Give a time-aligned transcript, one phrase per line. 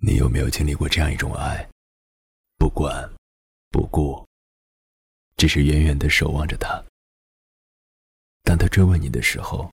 [0.00, 1.68] 你有没有经历过这样一种爱？
[2.56, 3.12] 不管，
[3.70, 4.24] 不顾，
[5.36, 6.80] 只是远远的守望着他。
[8.44, 9.68] 当他追问你的时候，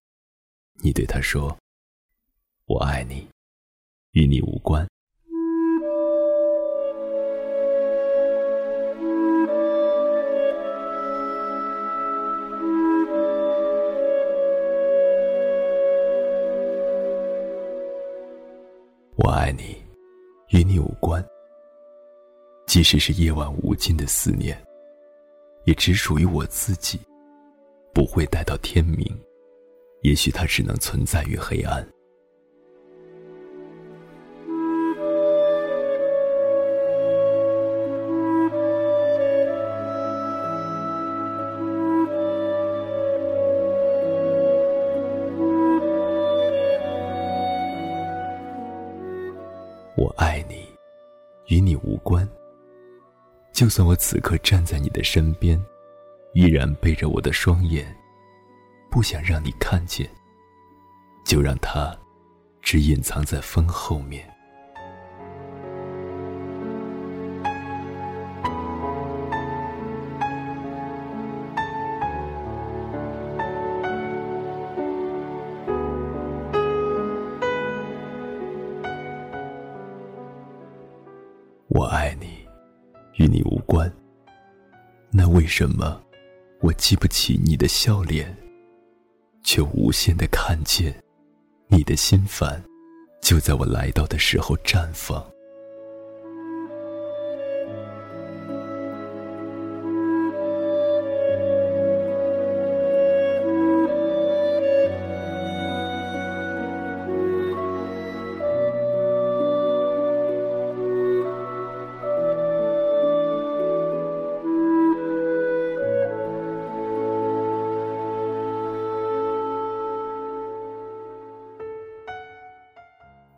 [0.82, 1.56] 你对他说
[2.66, 3.28] ：“我爱你，
[4.14, 4.88] 与你无关。”
[19.18, 19.85] 我爱你。
[20.56, 21.22] 与你无关，
[22.66, 24.58] 即使是夜晚无尽的思念，
[25.66, 26.98] 也只属于我自己，
[27.94, 29.06] 不会待到天明。
[30.02, 31.86] 也许它只能存在于黑暗。
[50.36, 50.68] 爱你，
[51.48, 52.28] 与你无关。
[53.54, 55.58] 就算我此刻站在你的身边，
[56.34, 57.88] 依然背着我的双眼，
[58.92, 60.10] 不想让你看见，
[61.24, 61.98] 就让它
[62.62, 64.30] 只隐藏在风后面。
[81.78, 82.48] 我爱你，
[83.16, 83.92] 与你无关。
[85.12, 86.02] 那为什么
[86.62, 88.34] 我记不起你的笑脸，
[89.44, 90.96] 却无限的看见
[91.68, 92.64] 你的心烦，
[93.22, 95.22] 就在我来到的时候绽放？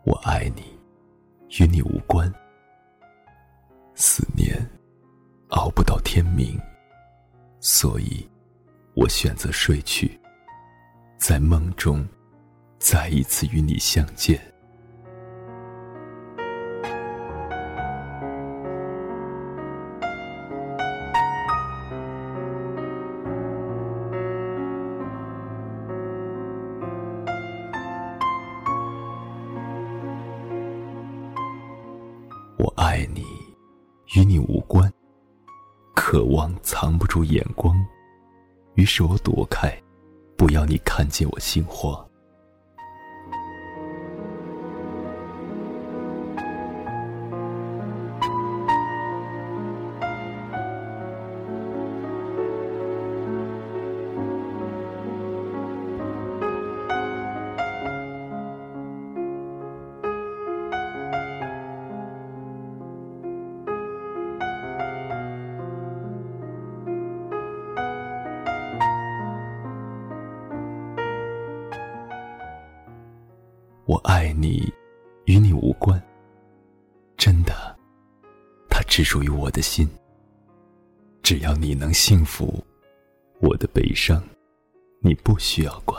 [0.08, 0.62] 我爱你，
[1.60, 2.32] 与你无关。
[3.94, 4.56] 思念
[5.48, 6.58] 熬不到天明，
[7.60, 8.26] 所以
[8.94, 10.18] 我选择睡去，
[11.18, 12.08] 在梦中
[12.78, 14.40] 再一次与你相见。
[32.58, 33.22] 我爱你，
[34.16, 34.92] 与你无关。
[35.94, 37.76] 渴望藏不住眼光，
[38.74, 39.72] 于是我躲开，
[40.36, 42.07] 不要你看见我心慌。
[73.88, 74.70] 我爱你，
[75.24, 75.98] 与你无关。
[77.16, 77.74] 真的，
[78.68, 79.88] 它只属于我的心。
[81.22, 82.62] 只要你能幸福，
[83.40, 84.22] 我的悲伤，
[85.00, 85.98] 你不需要管。